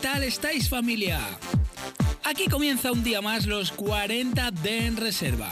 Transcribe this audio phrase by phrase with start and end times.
[0.00, 1.18] ¿Qué tal estáis familia?
[2.22, 5.50] Aquí comienza un día más los 40 de en reserva.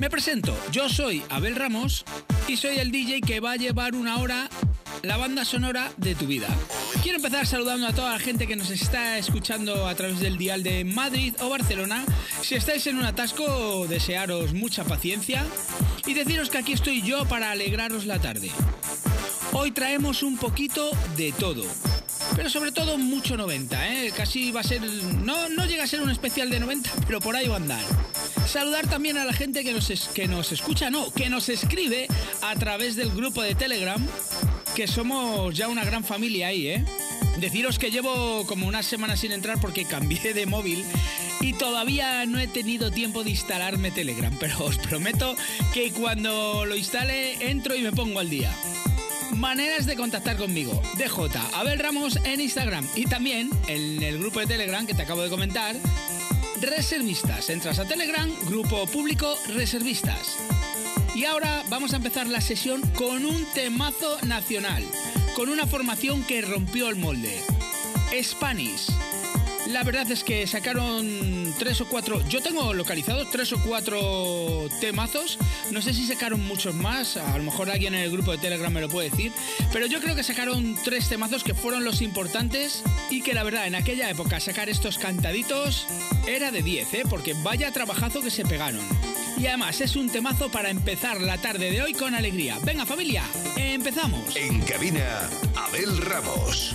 [0.00, 2.04] Me presento, yo soy Abel Ramos
[2.48, 4.48] y soy el DJ que va a llevar una hora
[5.02, 6.48] la banda sonora de tu vida.
[7.02, 10.62] Quiero empezar saludando a toda la gente que nos está escuchando a través del dial
[10.62, 12.02] de Madrid o Barcelona.
[12.40, 15.44] Si estáis en un atasco, desearos mucha paciencia
[16.06, 18.50] y deciros que aquí estoy yo para alegraros la tarde.
[19.52, 21.64] Hoy traemos un poquito de todo.
[22.36, 24.12] Pero sobre todo mucho 90, ¿eh?
[24.14, 24.82] Casi va a ser...
[24.82, 27.82] No, no llega a ser un especial de 90, pero por ahí va a andar.
[28.46, 32.06] Saludar también a la gente que nos, es- que nos escucha, no, que nos escribe
[32.42, 34.00] a través del grupo de Telegram,
[34.76, 36.84] que somos ya una gran familia ahí, ¿eh?
[37.40, 40.84] Deciros que llevo como unas semanas sin entrar porque cambié de móvil
[41.40, 45.34] y todavía no he tenido tiempo de instalarme Telegram, pero os prometo
[45.74, 48.54] que cuando lo instale entro y me pongo al día.
[49.36, 50.80] Maneras de contactar conmigo.
[50.96, 55.22] DJ Abel Ramos en Instagram y también en el grupo de Telegram que te acabo
[55.22, 55.76] de comentar.
[56.62, 57.50] Reservistas.
[57.50, 60.38] Entras a Telegram, grupo público Reservistas.
[61.14, 64.82] Y ahora vamos a empezar la sesión con un temazo nacional,
[65.34, 67.42] con una formación que rompió el molde.
[68.22, 68.86] Spanish.
[69.68, 72.26] La verdad es que sacaron tres o cuatro.
[72.28, 75.38] Yo tengo localizados tres o cuatro temazos.
[75.72, 77.16] No sé si sacaron muchos más.
[77.16, 79.32] A lo mejor alguien en el grupo de Telegram me lo puede decir.
[79.72, 82.84] Pero yo creo que sacaron tres temazos que fueron los importantes.
[83.10, 85.86] Y que la verdad, en aquella época sacar estos cantaditos
[86.28, 87.02] era de 10, ¿eh?
[87.08, 88.86] Porque vaya trabajazo que se pegaron.
[89.36, 92.58] Y además es un temazo para empezar la tarde de hoy con alegría.
[92.64, 93.24] Venga familia,
[93.56, 94.34] empezamos.
[94.36, 96.74] En cabina, Abel Ramos.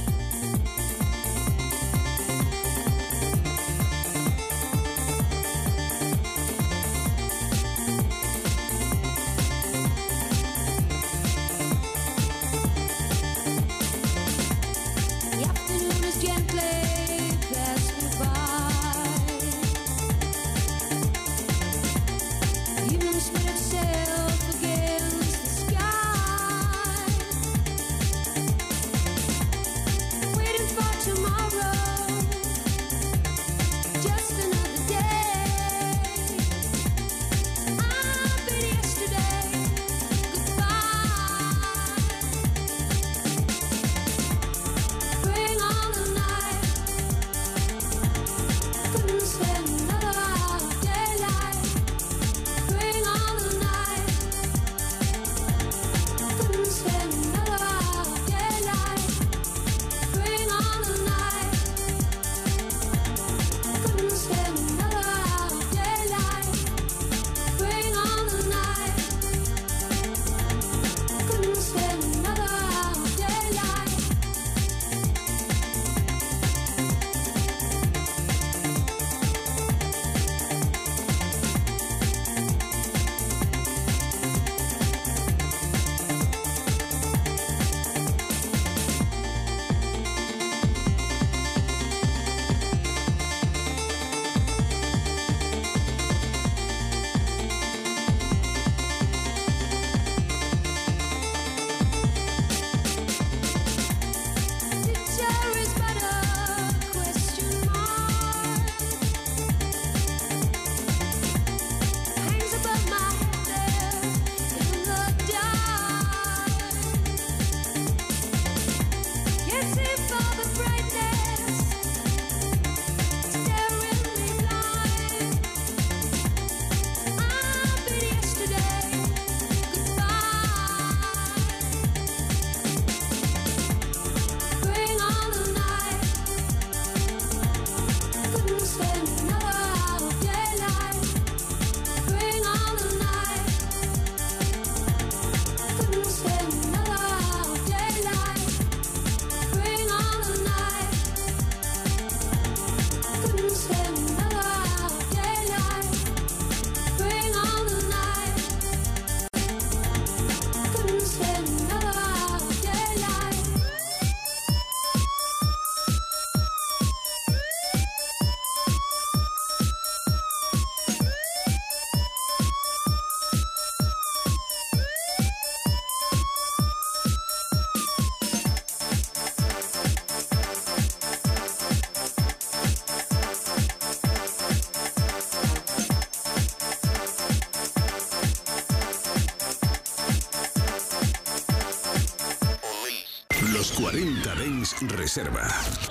[195.11, 195.90] Reserva.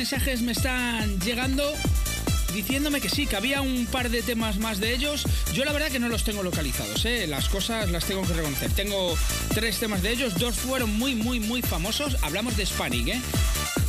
[0.00, 1.74] Mensajes me están llegando
[2.54, 5.24] diciéndome que sí, que había un par de temas más de ellos.
[5.52, 7.26] Yo la verdad que no los tengo localizados, ¿eh?
[7.26, 8.72] las cosas las tengo que reconocer.
[8.72, 9.14] Tengo
[9.52, 12.16] tres temas de ellos, dos fueron muy, muy, muy famosos.
[12.22, 13.20] Hablamos de Hispanic, ¿eh?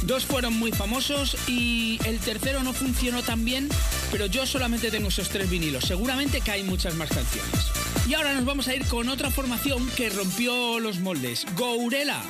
[0.04, 3.69] Dos fueron muy famosos y el tercero no funcionó tan bien,
[4.12, 5.86] pero yo solamente tengo esos tres vinilos.
[5.86, 7.71] Seguramente que hay muchas más canciones.
[8.06, 12.21] Y ahora nos vamos a ir con otra formación que rompió los moldes, Gourela.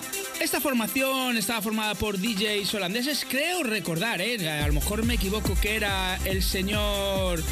[0.42, 4.50] Esta formación estaba formada por DJs holandeses, creo recordar, ¿eh?
[4.50, 7.44] a lo mejor me equivoco que era el señor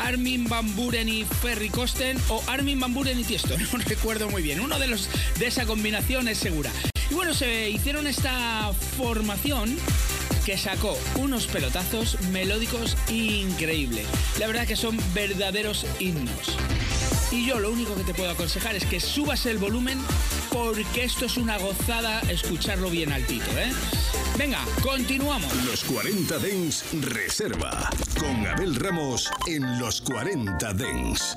[0.00, 4.42] Armin Van Buren y Ferry Kosten o Armin Van Buren y Tiesto, no recuerdo muy
[4.42, 4.60] bien.
[4.60, 6.70] Uno de los de esa combinación es segura.
[7.10, 9.74] Y bueno, se hicieron esta formación
[10.44, 14.06] que sacó unos pelotazos melódicos increíbles.
[14.38, 16.58] La verdad que son verdaderos himnos.
[17.34, 19.98] Y yo lo único que te puedo aconsejar es que subas el volumen
[20.52, 23.72] porque esto es una gozada escucharlo bien altito, ¿eh?
[24.38, 25.52] Venga, continuamos.
[25.64, 31.36] Los 40 Dens Reserva con Abel Ramos en los 40 Dens.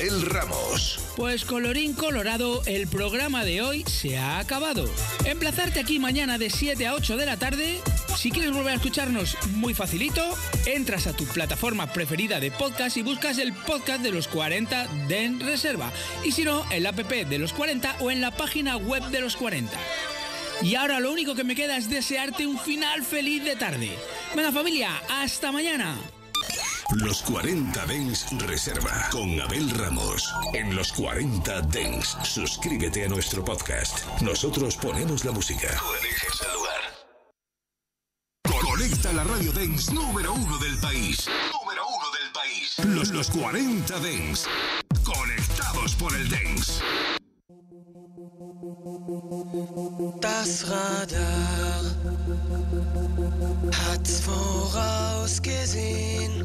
[0.00, 0.98] Abel Ramos.
[1.14, 4.88] Pues colorín colorado, el programa de hoy se ha acabado.
[5.26, 7.80] Emplazarte aquí mañana de 7 a 8 de la tarde.
[8.16, 10.22] Si quieres volver a escucharnos muy facilito,
[10.64, 15.38] entras a tu plataforma preferida de podcast y buscas el podcast de los 40 Den
[15.38, 15.92] Reserva.
[16.24, 19.36] Y si no, el app de los 40 o en la página web de los
[19.36, 19.70] 40.
[20.62, 23.90] Y ahora lo único que me queda es desearte un final feliz de tarde.
[24.34, 25.98] Venga familia, hasta mañana.
[26.96, 30.34] Los 40 Dens Reserva con Abel Ramos.
[30.52, 34.04] En los 40 Dens, suscríbete a nuestro podcast.
[34.22, 35.68] Nosotros ponemos la música.
[35.78, 36.80] Tú eliges el lugar.
[38.60, 41.28] Conecta la radio Dens número uno del país.
[41.52, 42.76] Número uno del país.
[42.84, 44.48] Los, los 40 Dens.
[45.04, 46.82] Conectados por el Dens.
[50.20, 51.80] Das Radar
[53.72, 56.44] hat's vorausgesehen.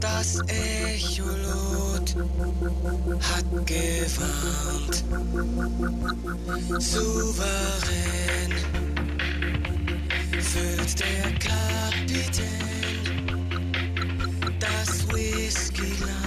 [0.00, 2.16] Das Echolot
[3.20, 5.04] hat gewarnt.
[6.78, 8.54] Souverän
[10.40, 12.66] füllt der Kapitän
[14.58, 16.25] das Whiskyglas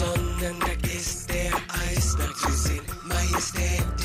[0.00, 2.34] Sonne, da ist der Eisberg
[2.70, 3.99] in my estate